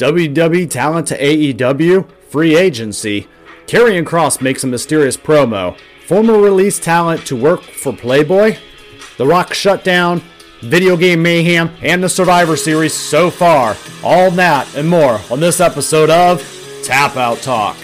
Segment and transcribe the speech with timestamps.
[0.00, 3.28] WWE talent to AEW, free agency.
[3.66, 5.78] Karrion Kross makes a mysterious promo.
[6.06, 8.56] Former release talent to work for Playboy.
[9.18, 10.22] The Rock shutdown,
[10.62, 13.76] video game mayhem, and the Survivor Series so far.
[14.02, 16.42] All that and more on this episode of
[16.82, 17.76] Tap Out Talk.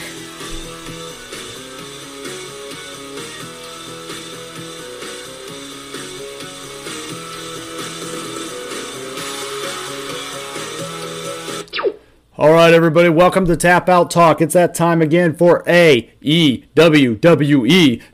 [12.38, 14.42] All right, everybody, welcome to Tap Out Talk.
[14.42, 16.12] It's that time again for AEWWE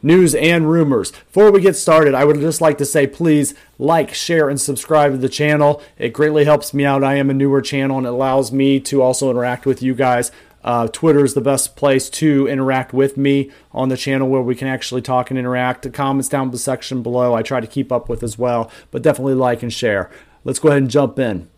[0.01, 1.11] news and rumors.
[1.11, 5.11] Before we get started, I would just like to say please like, share, and subscribe
[5.11, 5.83] to the channel.
[5.99, 7.03] It greatly helps me out.
[7.03, 10.31] I am a newer channel and it allows me to also interact with you guys.
[10.63, 14.55] Uh, Twitter is the best place to interact with me on the channel where we
[14.55, 15.83] can actually talk and interact.
[15.83, 19.03] The comments down the section below I try to keep up with as well, but
[19.03, 20.13] definitely like and share.
[20.45, 21.49] Let's go ahead and jump in.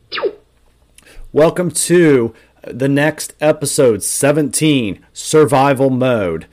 [1.30, 2.32] Welcome to
[2.66, 6.46] the next episode 17 survival mode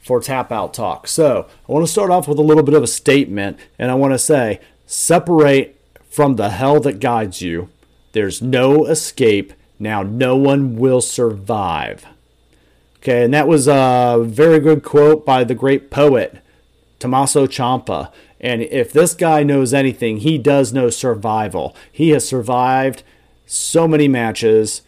[0.00, 1.06] for tap out talk.
[1.06, 3.94] So i want to start off with a little bit of a statement and i
[3.94, 7.68] want to say separate from the hell that guides you
[8.12, 9.52] there's no escape.
[9.78, 12.06] Now no one will survive.
[12.98, 16.38] Okay and that was a very good quote by the great poet
[16.98, 18.10] tommaso ciampa.
[18.40, 21.76] And if this guy knows anything he does know survival.
[21.92, 23.02] He has survived
[23.46, 24.82] so many matches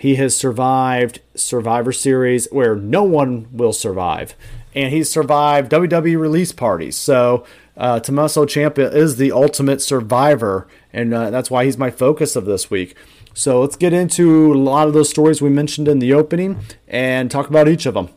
[0.00, 4.34] he has survived Survivor Series where no one will survive.
[4.74, 6.96] And he's survived WWE release parties.
[6.96, 10.68] So uh, Tommaso Ciampa is the ultimate survivor.
[10.92, 12.94] And uh, that's why he's my focus of this week.
[13.32, 16.58] So let's get into a lot of those stories we mentioned in the opening
[16.88, 18.08] and talk about each of them.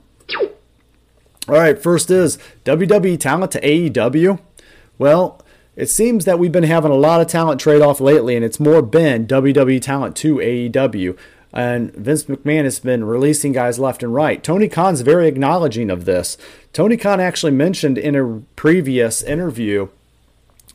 [1.48, 4.40] All right, first is WWE talent to AEW.
[4.98, 5.42] Well,
[5.76, 8.60] it seems that we've been having a lot of talent trade off lately, and it's
[8.60, 11.18] more been WWE talent to AEW.
[11.52, 14.44] And Vince McMahon has been releasing guys left and right.
[14.44, 16.38] Tony Khan's very acknowledging of this.
[16.74, 19.88] Tony Khan actually mentioned in a previous interview,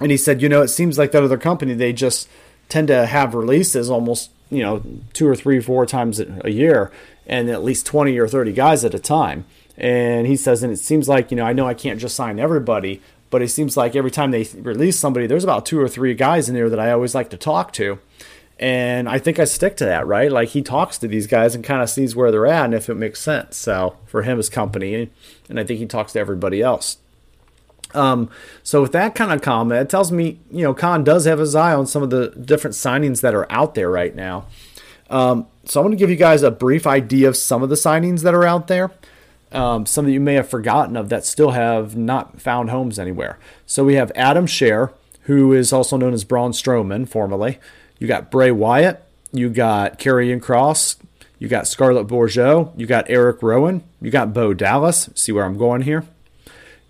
[0.00, 2.28] and he said, you know, it seems like that other company, they just
[2.68, 4.82] tend to have releases almost, you know,
[5.12, 6.90] two or three, four times a year,
[7.26, 9.44] and at least 20 or 30 guys at a time.
[9.76, 12.38] And he says, and it seems like, you know, I know I can't just sign
[12.40, 13.00] everybody,
[13.30, 16.48] but it seems like every time they release somebody, there's about two or three guys
[16.48, 17.98] in there that I always like to talk to.
[18.58, 20.30] And I think I stick to that, right?
[20.30, 22.88] Like he talks to these guys and kind of sees where they're at and if
[22.88, 23.56] it makes sense.
[23.56, 25.10] So for him as company,
[25.48, 26.98] and I think he talks to everybody else.
[27.94, 28.28] Um,
[28.62, 31.54] so with that kind of comment, it tells me, you know, Khan does have his
[31.54, 34.46] eye on some of the different signings that are out there right now.
[35.10, 37.76] Um, so I'm going to give you guys a brief idea of some of the
[37.76, 38.90] signings that are out there.
[39.52, 43.38] Um, some that you may have forgotten of that still have not found homes anywhere.
[43.66, 44.92] So we have Adam Scherr,
[45.22, 47.60] who is also known as Braun Strowman, formerly.
[48.04, 49.02] You got Bray Wyatt.
[49.32, 50.96] You got Karrion Kross.
[51.38, 52.70] You got Scarlett Bordeaux.
[52.76, 53.82] You got Eric Rowan.
[53.98, 55.08] You got Bo Dallas.
[55.14, 56.04] See where I'm going here.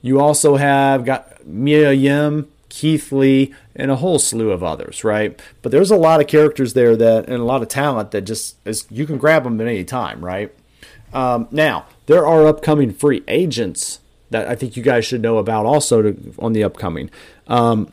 [0.03, 5.41] You also have got Mia Yim, Keith Lee, and a whole slew of others, right?
[5.63, 8.57] But there's a lot of characters there that and a lot of talent that just
[8.67, 10.53] is you can grab them at any time, right?
[11.13, 14.01] Um, now there are upcoming free agents
[14.31, 17.09] that I think you guys should know about also to, on the upcoming.
[17.47, 17.93] Um,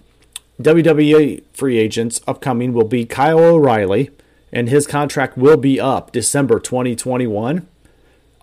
[0.62, 4.10] WWE free agents upcoming will be Kyle O'Reilly,
[4.52, 7.68] and his contract will be up December 2021.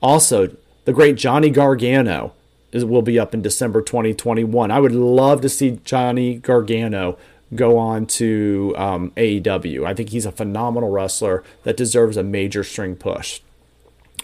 [0.02, 2.32] Also, the great Johnny Gargano
[2.72, 4.70] is, will be up in December 2021.
[4.70, 7.18] I would love to see Johnny Gargano
[7.54, 9.86] go on to um, AEW.
[9.86, 13.40] I think he's a phenomenal wrestler that deserves a major string push.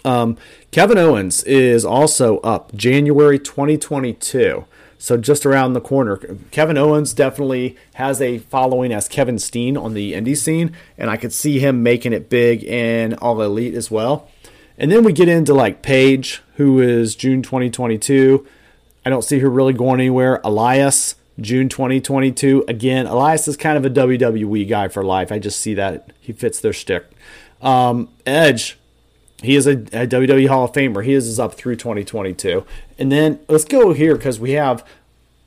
[0.03, 0.37] Um,
[0.71, 4.65] Kevin Owens is also up January 2022.
[4.97, 6.17] So just around the corner,
[6.51, 11.17] Kevin Owens definitely has a following as Kevin Steen on the indie scene, and I
[11.17, 14.29] could see him making it big in All Elite as well.
[14.77, 18.45] And then we get into like Paige, who is June 2022.
[19.05, 20.41] I don't see her really going anywhere.
[20.43, 22.65] Elias, June 2022.
[22.67, 25.31] Again, Elias is kind of a WWE guy for life.
[25.31, 27.05] I just see that he fits their stick.
[27.61, 28.77] Um, Edge,
[29.45, 31.03] he is a, a, WWE Hall of Famer.
[31.03, 32.65] He is up through 2022.
[32.97, 34.85] And then let's go here because we have,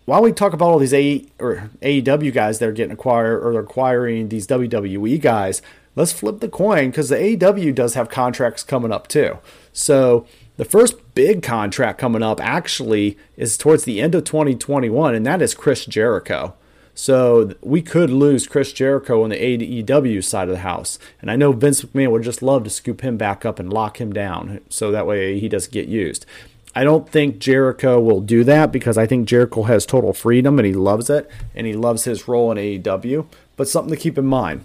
[0.04, 3.58] while we talk about all these A, or AEW guys that are getting acquired or
[3.58, 5.62] acquiring these WWE guys,
[5.96, 9.38] let's flip the coin because the AEW does have contracts coming up too.
[9.72, 15.26] So the first big contract coming up actually is towards the end of 2021, and
[15.26, 16.54] that is Chris Jericho.
[16.98, 20.98] So we could lose Chris Jericho on the AEW side of the house.
[21.20, 24.00] And I know Vince McMahon would just love to scoop him back up and lock
[24.00, 26.26] him down so that way he doesn't get used.
[26.74, 30.66] I don't think Jericho will do that because I think Jericho has total freedom and
[30.66, 33.26] he loves it and he loves his role in AEW.
[33.56, 34.64] But something to keep in mind.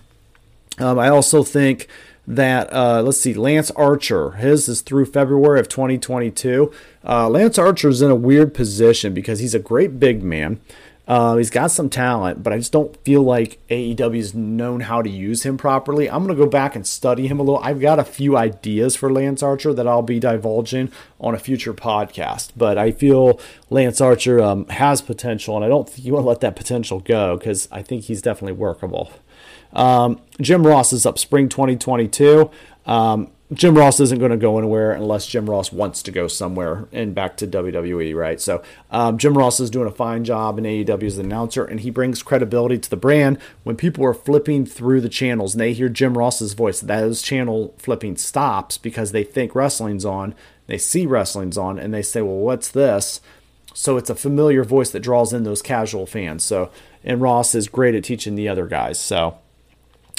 [0.80, 1.88] Um, I also think
[2.26, 4.32] that uh, let's see, Lance Archer.
[4.32, 6.74] His is through February of 2022.
[7.08, 10.60] Uh, Lance Archer is in a weird position because he's a great big man.
[11.06, 15.10] Uh, he's got some talent, but I just don't feel like AEW's known how to
[15.10, 16.10] use him properly.
[16.10, 17.60] I'm going to go back and study him a little.
[17.60, 21.74] I've got a few ideas for Lance Archer that I'll be divulging on a future
[21.74, 23.38] podcast, but I feel
[23.70, 27.02] Lance Archer um, has potential, and I don't think you want to let that potential
[27.02, 29.12] go because I think he's definitely workable.
[29.74, 32.50] Um, Jim Ross is up spring 2022.
[32.86, 36.88] Um, Jim Ross isn't going to go anywhere unless Jim Ross wants to go somewhere
[36.92, 38.40] and back to WWE, right?
[38.40, 41.80] So um, Jim Ross is doing a fine job in AEW as an announcer, and
[41.80, 43.38] he brings credibility to the brand.
[43.64, 47.74] When people are flipping through the channels and they hear Jim Ross's voice, those channel
[47.78, 50.36] flipping stops because they think wrestling's on,
[50.68, 53.20] they see wrestling's on, and they say, "Well, what's this?"
[53.74, 56.44] So it's a familiar voice that draws in those casual fans.
[56.44, 56.72] So
[57.04, 59.00] and Ross is great at teaching the other guys.
[59.00, 59.38] So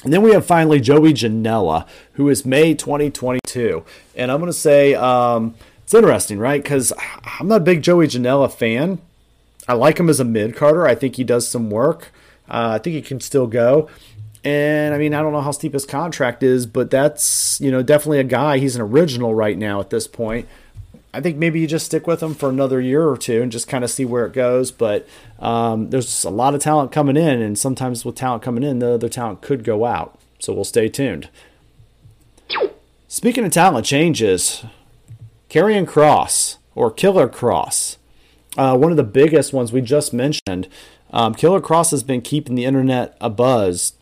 [0.05, 3.85] and then we have finally Joey Janela, who is May 2022.
[4.15, 6.63] And I'm going to say um, it's interesting, right?
[6.63, 6.93] Because
[7.41, 8.99] I'm not a big Joey Janela fan.
[9.67, 10.87] I like him as a mid carder.
[10.87, 12.13] I think he does some work.
[12.49, 13.89] Uh, I think he can still go.
[14.45, 17.83] And I mean, I don't know how steep his contract is, but that's, you know,
[17.83, 18.59] definitely a guy.
[18.59, 20.47] He's an original right now at this point.
[21.15, 23.69] I think maybe you just stick with them for another year or two and just
[23.69, 24.73] kind of see where it goes.
[24.73, 25.07] But
[25.39, 28.95] um, there's a lot of talent coming in, and sometimes with talent coming in, the
[28.95, 30.19] other talent could go out.
[30.41, 31.29] So we'll stay tuned.
[33.07, 34.65] Speaking of talent changes,
[35.49, 37.97] Karrion Kross or Killer Kross,
[38.59, 40.69] uh, one of the biggest ones we just mentioned.
[41.13, 43.93] Um, Killer Kross has been keeping the internet abuzz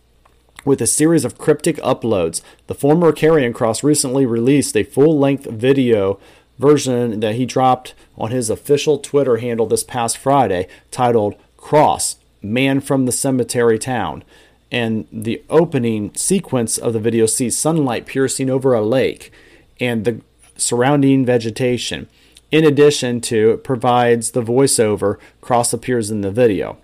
[0.65, 2.41] with a series of cryptic uploads.
[2.69, 6.19] The former Karrion Kross recently released a full length video
[6.63, 12.81] version that he dropped on his official Twitter handle this past Friday titled Kross, Man
[12.81, 14.25] from the Cemetery Town.
[14.71, 19.31] And the opening sequence of the video sees sunlight piercing over a lake
[19.79, 20.23] and the
[20.57, 22.09] surrounding vegetation.
[22.51, 26.79] In addition to, it provides the voiceover, Kross appears in the video.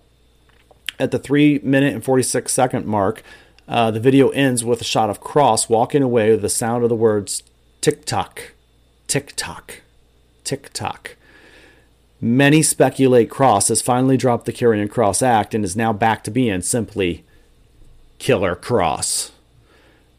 [0.99, 3.23] At the 3 minute and 46 second mark,
[3.69, 6.89] uh, the video ends with a shot of Kross walking away with the sound of
[6.89, 7.43] the words
[7.81, 8.53] tick tock
[9.09, 9.81] TikTok.
[10.45, 11.17] TikTok.
[12.21, 16.31] Many speculate Kross has finally dropped the Karrion Kross act and is now back to
[16.31, 17.25] being simply
[18.19, 19.31] Killer Kross.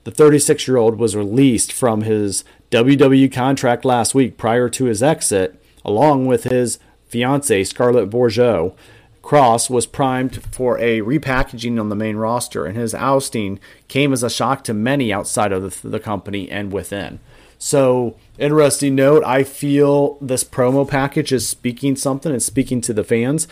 [0.06, 5.04] The 36 year old was released from his WWE contract last week prior to his
[5.04, 8.76] exit, along with his fiancee, Scarlett Bordeaux.
[9.22, 14.24] Kross was primed for a repackaging on the main roster, and his ousting came as
[14.24, 17.20] a shock to many outside of the, the company and within.
[17.60, 19.24] So, interesting note.
[19.26, 23.48] I feel this promo package is speaking something and speaking to the fans.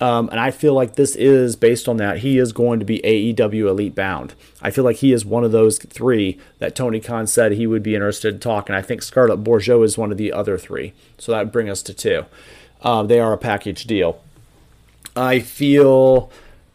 [0.00, 2.18] Um, and I feel like this is based on that.
[2.18, 4.34] He is going to be AEW Elite bound.
[4.60, 7.84] I feel like he is one of those three that Tony Khan said he would
[7.84, 8.74] be interested in talking.
[8.74, 10.92] I think Scarlett Bordeaux is one of the other three.
[11.18, 12.24] So that would bring us to two.
[12.82, 14.20] Um, they are a package deal.
[15.14, 16.32] I feel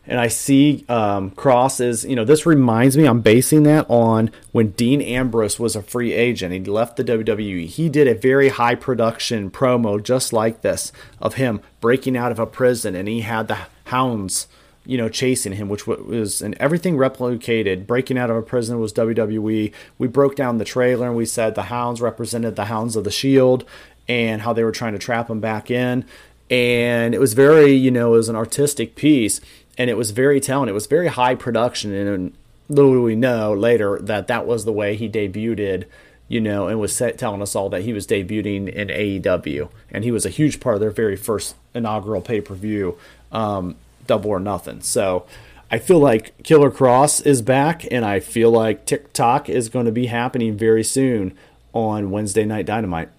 [0.07, 4.31] and I see um, Kross is, you know, this reminds me, I'm basing that on
[4.53, 6.53] when Dean Ambrose was a free agent.
[6.53, 7.65] He left the WWE.
[7.65, 12.39] He did a very high production promo just like this of him breaking out of
[12.39, 14.47] a prison, and he had the hounds,
[14.85, 17.85] you know, chasing him, which was, and everything replicated.
[17.85, 19.73] Breaking out of a prison was WWE.
[19.97, 23.11] We broke down the trailer and we said the hounds represented the hounds of the
[23.11, 23.65] Shield
[24.07, 26.05] and how they were trying to trap him back in.
[26.49, 29.41] And it was very, you know, it was an artistic piece
[29.77, 30.69] and it was very telling.
[30.69, 32.33] It was very high production, and
[32.69, 35.85] little do we know later that that was the way he debuted,
[36.27, 40.03] you know, and was set, telling us all that he was debuting in AEW, and
[40.03, 42.97] he was a huge part of their very first inaugural pay per view,
[43.31, 44.81] um, Double or Nothing.
[44.81, 45.25] So.
[45.69, 49.91] I feel like Killer Kross is back, and I feel like TikTok is going to
[49.91, 51.37] be happening very soon
[51.73, 53.09] on Wednesday Night Dynamite.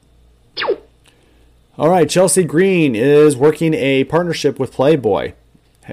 [1.79, 5.35] All right, Chelsea Green is working a partnership with Playboy.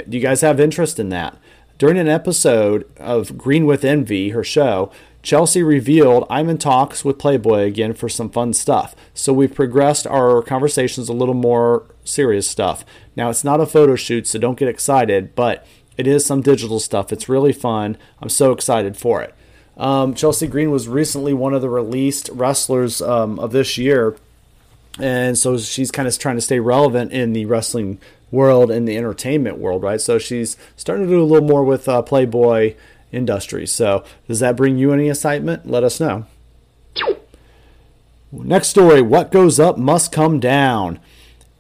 [0.08, 1.38] Do you guys have interest in that?
[1.78, 7.18] During an episode of Green with Envy, her show, Chelsea revealed I'm in talks with
[7.18, 8.96] Playboy again for some fun stuff.
[9.14, 12.86] So we've progressed our conversations a little more serious stuff.
[13.16, 15.66] Now it's not a photo shoot, so don't get excited, but
[15.98, 17.12] it is some digital stuff.
[17.12, 17.98] It's really fun.
[18.22, 19.34] I'm so excited for it.
[19.78, 24.16] Um, Chelsea Green was recently one of the released wrestlers um, of this year,
[25.00, 28.00] and so she's kind of trying to stay relevant in the wrestling
[28.36, 30.00] world and the entertainment world, right?
[30.00, 32.76] So she's starting to do a little more with uh, Playboy
[33.12, 33.72] Industries.
[33.72, 35.66] So does that bring you any excitement?
[35.66, 36.28] Let us know.
[38.32, 41.00] Next story What goes up must come down.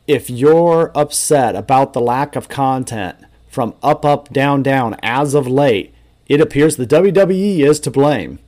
[0.08, 3.18] If you're upset about the lack of content
[3.48, 5.96] from Up, Up, Down, Down as of late,
[6.28, 8.40] it appears the WWE is to blame.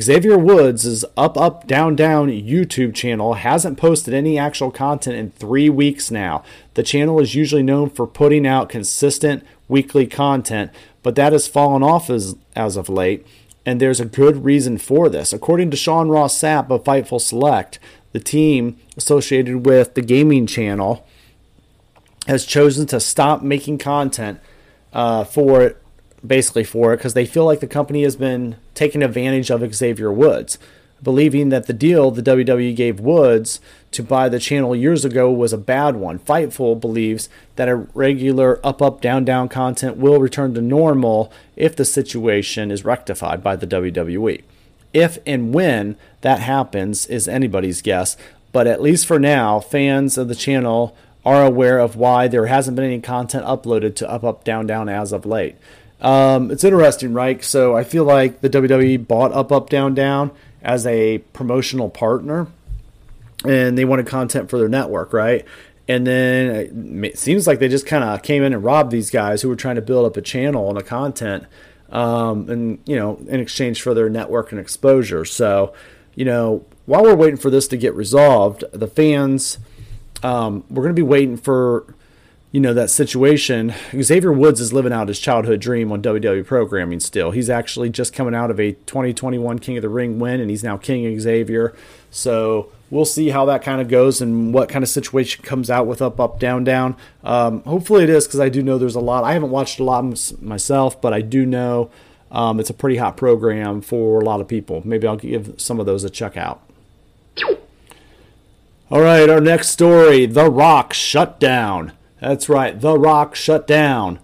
[0.00, 5.68] Xavier Woods' Up Up Down Down YouTube channel hasn't posted any actual content in three
[5.68, 6.42] weeks now.
[6.74, 10.70] The channel is usually known for putting out consistent weekly content,
[11.02, 13.26] but that has fallen off as, as of late,
[13.66, 15.32] and there's a good reason for this.
[15.32, 17.78] According to Sean Ross Sapp of Fightful Select,
[18.12, 21.06] the team associated with the gaming channel
[22.26, 24.40] has chosen to stop making content
[24.92, 25.76] uh, for
[26.26, 30.12] basically for it, because they feel like the company has been taking advantage of Xavier
[30.12, 30.58] Woods,
[31.02, 33.60] believing that the deal the WWE gave Woods
[33.90, 36.18] to buy the channel years ago was a bad one.
[36.18, 41.74] Fightful believes that a regular up, up, down, down content will return to normal if
[41.76, 44.42] the situation is rectified by the WWE.
[44.92, 48.16] If and when that happens is anybody's guess,
[48.52, 52.76] but at least for now, fans of the channel are aware of why there hasn't
[52.76, 55.56] been any content uploaded to Up Up Down Down as of late.
[56.02, 57.42] Um, it's interesting, right?
[57.42, 62.48] So I feel like the WWE bought Up Up Down Down as a promotional partner,
[63.44, 65.44] and they wanted content for their network, right?
[65.88, 69.42] And then it seems like they just kind of came in and robbed these guys
[69.42, 71.44] who were trying to build up a channel and a content,
[71.90, 75.24] um, and you know, in exchange for their network and exposure.
[75.24, 75.72] So,
[76.14, 79.58] you know, while we're waiting for this to get resolved, the fans
[80.22, 81.94] um, we're going to be waiting for
[82.52, 83.72] you know that situation.
[83.98, 87.30] Xavier Woods is living out his childhood dream on WWE programming still.
[87.30, 90.62] He's actually just coming out of a 2021 King of the Ring win, and he's
[90.62, 91.74] now King Xavier.
[92.10, 95.86] So we'll see how that kind of goes and what kind of situation comes out
[95.86, 96.94] with up, up, down, down.
[97.24, 99.24] Um, hopefully it is because I do know there's a lot.
[99.24, 100.02] I haven't watched a lot
[100.42, 101.90] myself, but I do know
[102.30, 104.82] um, it's a pretty hot program for a lot of people.
[104.84, 106.60] Maybe I'll give some of those a check out.
[108.90, 111.92] All right, our next story The Rock shut down.
[112.22, 114.20] That's right, The Rock shut down.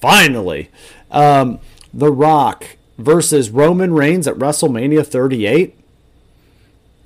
[0.00, 0.70] Finally.
[1.10, 1.58] Um,
[1.92, 5.76] the Rock versus Roman Reigns at WrestleMania 38.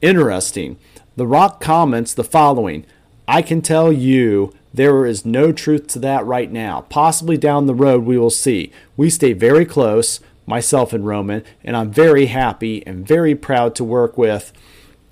[0.02, 0.76] Interesting.
[1.16, 2.84] The Rock comments the following
[3.26, 6.82] I can tell you there is no truth to that right now.
[6.90, 8.70] Possibly down the road, we will see.
[8.98, 13.84] We stay very close, myself and Roman, and I'm very happy and very proud to
[13.84, 14.52] work with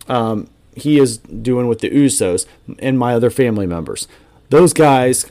[0.08, 2.46] um, he is doing with the Usos
[2.78, 4.08] and my other family members.
[4.52, 5.30] Those guys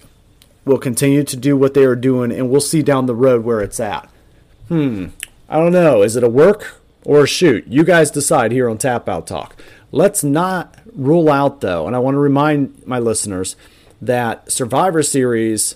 [0.65, 3.61] will continue to do what they are doing, and we'll see down the road where
[3.61, 4.09] it's at.
[4.67, 5.09] Hmm,
[5.47, 6.01] I don't know.
[6.01, 7.67] Is it a work or a shoot?
[7.67, 9.61] You guys decide here on Tap Out Talk.
[9.91, 13.55] Let's not rule out, though, and I want to remind my listeners
[14.01, 15.75] that Survivor Series,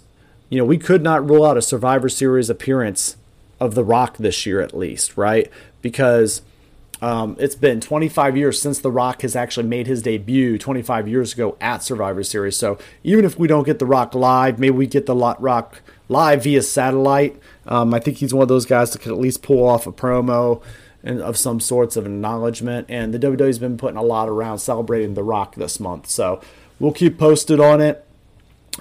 [0.49, 3.15] you know, we could not rule out a Survivor Series appearance
[3.59, 5.51] of The Rock this year at least, right?
[5.83, 6.41] Because
[7.05, 11.33] um, it's been 25 years since The Rock has actually made his debut 25 years
[11.33, 12.57] ago at Survivor Series.
[12.57, 16.45] So even if we don't get The Rock live, maybe we get The Rock live
[16.45, 17.39] via satellite.
[17.67, 19.91] Um, I think he's one of those guys that could at least pull off a
[19.91, 20.63] promo
[21.03, 22.88] and of some sorts of acknowledgement.
[22.89, 26.07] And the WWE's been putting a lot around celebrating The Rock this month.
[26.07, 26.41] So
[26.79, 28.03] we'll keep posted on it.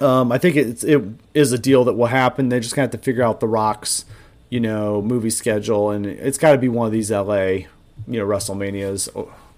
[0.00, 1.02] Um, I think it's, it
[1.34, 2.48] is a deal that will happen.
[2.48, 4.06] They just got to figure out The Rock's,
[4.48, 7.66] you know, movie schedule, and it's got to be one of these LA
[8.06, 9.08] you know WrestleManias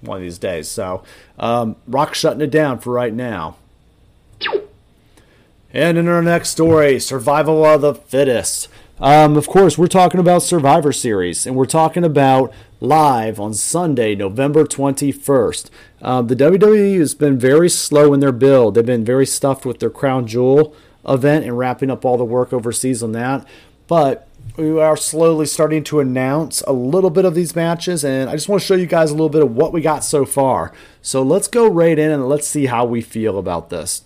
[0.00, 0.68] one of these days.
[0.68, 1.02] So
[1.38, 3.56] um, Rock shutting it down for right now.
[5.72, 8.68] And in our next story, survival of the fittest.
[8.98, 12.50] Um, of course, we're talking about Survivor Series, and we're talking about
[12.80, 15.68] live on Sunday, November 21st.
[16.00, 18.74] Um, the WWE has been very slow in their build.
[18.74, 20.74] They've been very stuffed with their Crown Jewel
[21.06, 23.46] event and wrapping up all the work overseas on that.
[23.86, 24.26] But
[24.56, 28.48] we are slowly starting to announce a little bit of these matches, and I just
[28.48, 30.72] want to show you guys a little bit of what we got so far.
[31.02, 34.02] So let's go right in and let's see how we feel about this.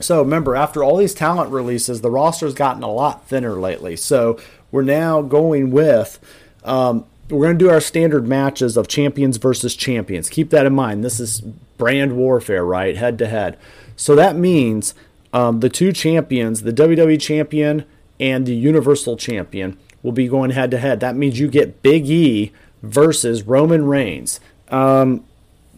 [0.00, 3.96] So remember, after all these talent releases, the roster's gotten a lot thinner lately.
[3.96, 4.38] So
[4.70, 6.18] we're now going with
[6.64, 10.28] um, we're going to do our standard matches of champions versus champions.
[10.28, 11.04] Keep that in mind.
[11.04, 11.40] This is
[11.78, 12.96] brand warfare, right?
[12.96, 13.58] Head to head.
[13.96, 14.94] So that means
[15.32, 17.84] um, the two champions, the WWE champion
[18.22, 21.00] and the Universal Champion will be going head to head.
[21.00, 24.38] That means you get Big E versus Roman Reigns.
[24.68, 25.24] Um,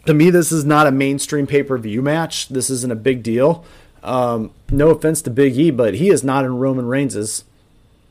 [0.05, 2.49] to me, this is not a mainstream pay per view match.
[2.49, 3.65] This isn't a big deal.
[4.03, 7.43] Um, no offense to Big E, but he is not in Roman Reigns'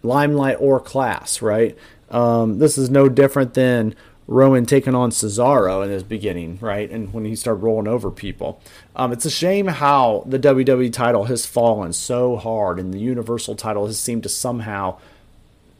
[0.02, 1.78] limelight or class, right?
[2.10, 3.94] Um, this is no different than
[4.26, 6.90] Roman taking on Cesaro in his beginning, right?
[6.90, 8.60] And when he started rolling over people.
[8.96, 13.56] Um, it's a shame how the WWE title has fallen so hard and the Universal
[13.56, 14.98] title has seemed to somehow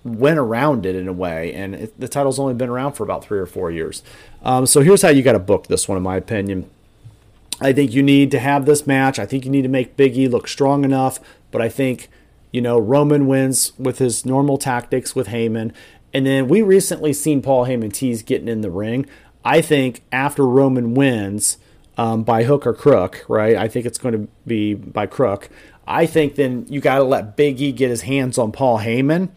[0.05, 1.55] went around it in a way.
[1.55, 4.03] And it, the title's only been around for about three or four years.
[4.43, 6.69] Um, so here's how you got to book this one, in my opinion.
[7.61, 9.19] I think you need to have this match.
[9.19, 11.19] I think you need to make Big E look strong enough,
[11.51, 12.09] but I think,
[12.53, 15.73] you know, Roman wins with his normal tactics with Heyman
[16.15, 19.07] And then we recently seen Paul Heyman tease getting in the ring.
[19.45, 21.59] I think after Roman wins
[21.99, 23.57] um, by hook or crook, right?
[23.57, 25.51] I think it's going to be by crook.
[25.87, 29.31] I think then you got to let Big E get his hands on Paul Heyman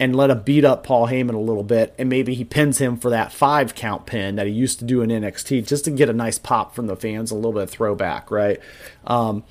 [0.00, 2.96] and let him beat up Paul Heyman a little bit, and maybe he pins him
[2.96, 6.08] for that five count pin that he used to do in NXT, just to get
[6.08, 8.60] a nice pop from the fans, a little bit of throwback, right?
[9.06, 9.44] Um,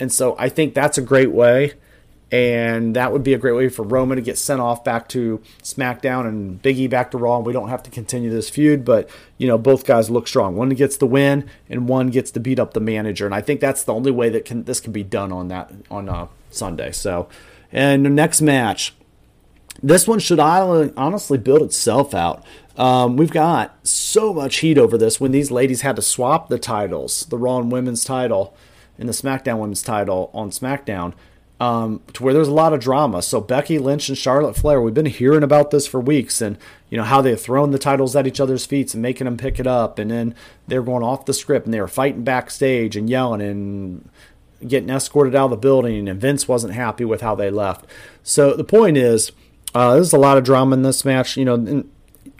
[0.00, 1.74] and so I think that's a great way,
[2.32, 5.40] and that would be a great way for Roman to get sent off back to
[5.62, 7.38] SmackDown and Biggie back to Raw.
[7.38, 10.56] And we don't have to continue this feud, but you know both guys look strong.
[10.56, 13.60] One gets the win, and one gets to beat up the manager, and I think
[13.60, 16.92] that's the only way that can this can be done on that on uh, Sunday.
[16.92, 17.28] So,
[17.72, 18.94] and the next match
[19.82, 22.44] this one should honestly build itself out.
[22.76, 26.58] Um, we've got so much heat over this when these ladies had to swap the
[26.58, 28.54] titles, the Raw and Women's title
[28.98, 31.14] and the SmackDown Women's title on SmackDown,
[31.60, 33.20] um, to where there's a lot of drama.
[33.20, 36.56] So Becky Lynch and Charlotte Flair, we've been hearing about this for weeks, and
[36.88, 39.60] you know how they've thrown the titles at each other's feet and making them pick
[39.60, 40.34] it up, and then
[40.66, 44.08] they're going off the script and they were fighting backstage and yelling and
[44.66, 47.84] getting escorted out of the building, and Vince wasn't happy with how they left.
[48.22, 49.30] So the point is
[49.74, 51.36] uh, there's a lot of drama in this match.
[51.36, 51.84] You know,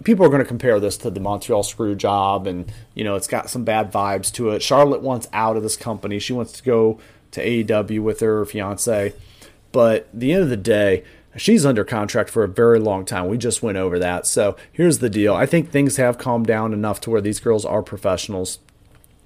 [0.03, 3.29] people are going to compare this to the Montreal Screw Job, and you know, it's
[3.29, 4.63] got some bad vibes to it.
[4.63, 6.19] Charlotte wants out of this company.
[6.19, 6.99] She wants to go
[7.33, 9.13] to AEW with her fiance.
[9.73, 11.05] But the end of the day,
[11.37, 13.29] she's under contract for a very long time.
[13.29, 14.27] We just went over that.
[14.27, 15.35] So here's the deal.
[15.35, 18.59] I think things have calmed down enough to where these girls are professionals.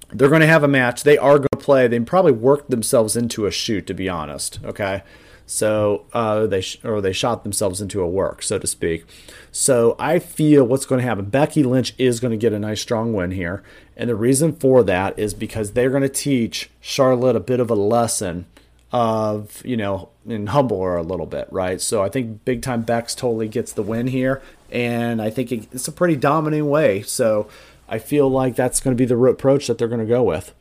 [0.09, 1.03] They're going to have a match.
[1.03, 1.87] They are going to play.
[1.87, 4.59] They probably worked themselves into a shoot, to be honest.
[4.63, 5.01] Okay.
[5.45, 9.05] So uh, they sh- or they shot themselves into a work, so to speak.
[9.51, 11.25] So I feel what's going to happen.
[11.25, 13.63] Becky Lynch is going to get a nice strong win here,
[13.95, 17.69] and the reason for that is because they're going to teach Charlotte a bit of
[17.69, 18.45] a lesson
[18.91, 21.79] of you know and humble her a little bit, right?
[21.79, 25.87] So I think big time Bex totally gets the win here, and I think it's
[25.87, 27.03] a pretty dominating way.
[27.03, 27.47] So
[27.87, 30.53] I feel like that's going to be the approach that they're going to go with.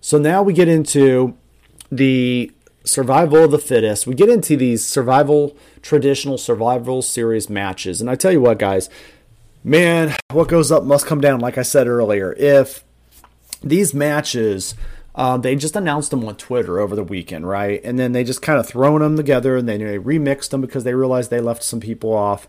[0.00, 1.36] So now we get into
[1.92, 2.50] the
[2.84, 4.06] survival of the fittest.
[4.06, 8.00] We get into these survival, traditional survival series matches.
[8.00, 8.88] And I tell you what, guys,
[9.62, 12.34] man, what goes up must come down, like I said earlier.
[12.38, 12.84] If
[13.62, 14.74] these matches,
[15.14, 17.80] uh, they just announced them on Twitter over the weekend, right?
[17.82, 20.84] And then they just kind of thrown them together and then they remixed them because
[20.84, 22.48] they realized they left some people off.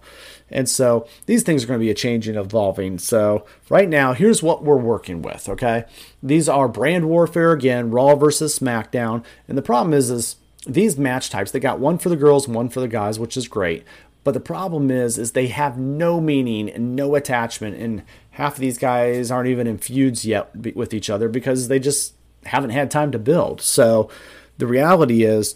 [0.49, 2.99] And so these things are going to be a changing, evolving.
[2.99, 5.49] So right now, here's what we're working with.
[5.49, 5.85] Okay,
[6.21, 9.23] these are brand warfare again, Raw versus SmackDown.
[9.47, 10.35] And the problem is, is
[10.67, 11.51] these match types.
[11.51, 13.83] They got one for the girls, one for the guys, which is great.
[14.23, 18.59] But the problem is, is they have no meaning and no attachment, and half of
[18.59, 22.13] these guys aren't even in feuds yet with each other because they just
[22.45, 23.61] haven't had time to build.
[23.61, 24.09] So
[24.57, 25.55] the reality is,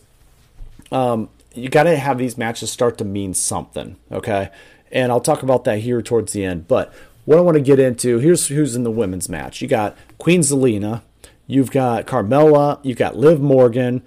[0.92, 3.96] um, you got to have these matches start to mean something.
[4.12, 4.50] Okay,
[4.92, 6.68] and I'll talk about that here towards the end.
[6.68, 6.94] But
[7.26, 9.62] what I want to get into here's who's in the women's match.
[9.62, 11.02] You got Queen Zelina,
[11.48, 14.04] you've got Carmella, you've got Liv Morgan,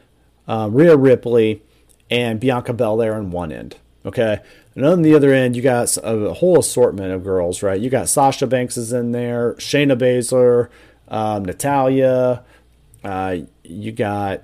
[0.47, 1.63] uh, Rhea Ripley,
[2.11, 3.77] and Bianca Belair on one end.
[4.07, 4.41] Okay,
[4.75, 7.81] and on the other end, you got a, whole assortment of girls, right?
[7.81, 10.69] You got Sasha Banks is in there, Shayna Baszler,
[11.09, 12.45] um, Natalya.
[13.05, 14.43] Uh, you got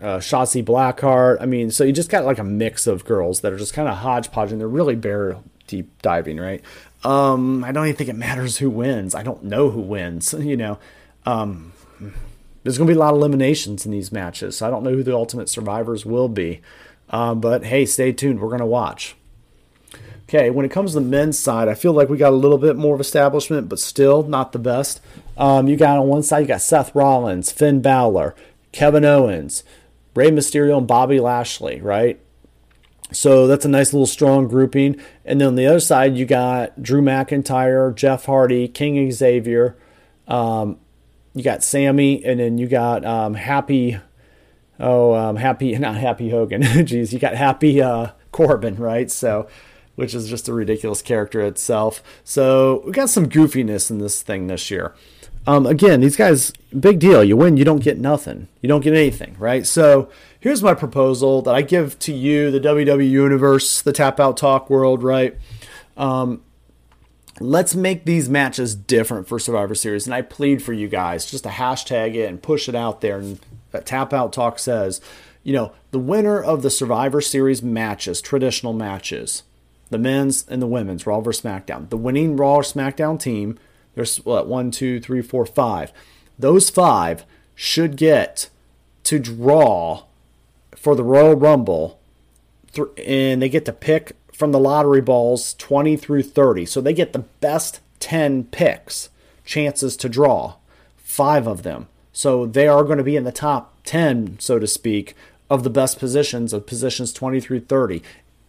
[0.00, 1.38] uh, Shotzi Blackheart.
[1.40, 3.88] I mean, so you just got like a mix of girls that are just kind
[3.88, 6.62] of hodgepodge, and they're really bare deep diving, right?
[7.04, 9.14] Um, I don't even think it matters who wins.
[9.14, 10.34] I don't know who wins.
[10.44, 10.78] You know,
[11.26, 11.72] um,
[12.62, 14.58] there's going to be a lot of eliminations in these matches.
[14.58, 16.60] So I don't know who the ultimate survivors will be.
[17.10, 18.40] Um, but hey, stay tuned.
[18.40, 19.16] We're going to watch.
[20.28, 22.58] Okay, when it comes to the men's side, I feel like we got a little
[22.58, 25.00] bit more of establishment, but still not the best.
[25.36, 28.34] Um, you got on one side, you got Seth Rollins, Finn Balor,
[28.72, 29.64] Kevin Owens,
[30.14, 32.18] Rey Mysterio and Bobby Lashley, right?
[33.12, 34.96] So that's a nice little strong grouping.
[35.24, 39.76] And then on the other side, you got Drew McIntyre, Jeff Hardy, King Xavier,
[40.26, 40.78] um,
[41.34, 43.98] you got Sammy, and then you got um, Happy.
[44.78, 46.62] Oh, um, Happy, not Happy Hogan.
[46.62, 49.10] Jeez, you got Happy uh, Corbin, right?
[49.10, 49.48] So,
[49.96, 52.02] which is just a ridiculous character itself.
[52.24, 54.94] So we got some goofiness in this thing this year.
[55.46, 57.22] Um, again, these guys, big deal.
[57.22, 58.48] You win, you don't get nothing.
[58.62, 59.66] You don't get anything, right?
[59.66, 60.08] So
[60.40, 64.70] here's my proposal that I give to you, the WWE Universe, the Tap Out Talk
[64.70, 65.36] world, right?
[65.96, 66.42] Um,
[67.40, 70.06] let's make these matches different for Survivor Series.
[70.06, 73.18] And I plead for you guys just to hashtag it and push it out there.
[73.18, 73.38] And
[73.84, 75.02] Tap Out Talk says,
[75.42, 79.42] you know, the winner of the Survivor Series matches, traditional matches,
[79.90, 81.42] the men's and the women's, Raw vs.
[81.42, 81.88] SmackDown.
[81.90, 83.58] The winning Raw or SmackDown team–
[83.94, 85.92] there's what one, two, three, four, five.
[86.38, 88.50] Those five should get
[89.04, 90.04] to draw
[90.74, 92.00] for the Royal Rumble,
[92.98, 96.66] and they get to pick from the lottery balls 20 through 30.
[96.66, 99.10] So they get the best 10 picks,
[99.44, 100.54] chances to draw,
[100.96, 101.86] five of them.
[102.12, 105.14] So they are going to be in the top 10, so to speak,
[105.48, 108.02] of the best positions of positions 20 through 30.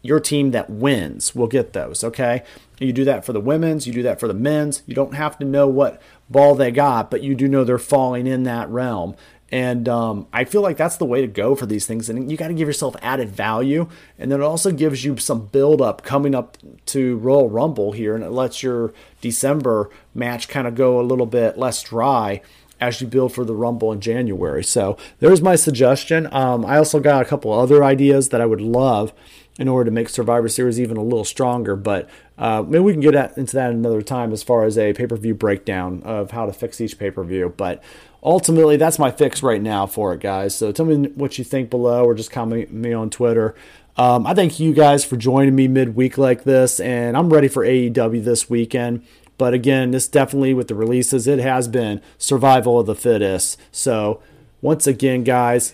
[0.06, 2.44] Your team that wins will get those, okay?
[2.80, 4.84] You do that for the women's, you do that for the men's.
[4.86, 8.28] You don't have to know what ball they got, but you do know they're falling
[8.28, 9.15] in that realm.
[9.52, 12.10] And um, I feel like that's the way to go for these things.
[12.10, 13.88] And you got to give yourself added value.
[14.18, 18.15] And then it also gives you some build up coming up to Royal Rumble here.
[18.15, 22.41] And it lets your December match kind of go a little bit less dry
[22.82, 24.63] as you build for the Rumble in January.
[24.63, 26.28] So there's my suggestion.
[26.34, 29.13] Um, I also got a couple other ideas that I would love
[29.58, 31.76] in order to make Survivor Series even a little stronger.
[31.76, 35.08] But uh, maybe we can get into that another time as far as a pay
[35.08, 37.54] per view breakdown of how to fix each pay per view.
[37.56, 37.84] But
[38.24, 40.56] ultimately, that's my fix right now for it, guys.
[40.56, 43.56] So tell me what you think below or just comment me on Twitter.
[43.98, 47.65] Um, I thank you guys for joining me midweek like this, and I'm ready for
[47.65, 49.06] AEW this weekend.
[49.38, 53.58] But again, this definitely with the releases, it has been survival of the fittest.
[53.72, 54.22] So
[54.62, 55.74] once again, guys,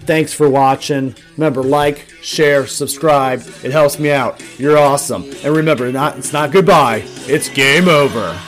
[0.00, 1.14] thanks for watching.
[1.36, 3.40] Remember, like, share, subscribe.
[3.62, 4.42] It helps me out.
[4.58, 5.24] You're awesome.
[5.44, 7.02] And remember, not it's not goodbye.
[7.26, 8.38] It's game over.